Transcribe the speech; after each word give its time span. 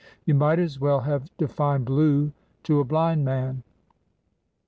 You 0.25 0.33
might 0.33 0.57
as 0.57 0.79
well 0.79 1.01
have 1.01 1.29
defined 1.37 1.85
blue 1.85 2.31
to 2.63 2.79
a 2.79 2.83
blind 2.83 3.23
man. 3.23 3.61